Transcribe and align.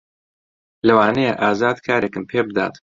لەوانەیە 0.87 1.33
ئازاد 1.41 1.77
کارێکم 1.87 2.23
پێ 2.29 2.39
بدات. 2.47 2.75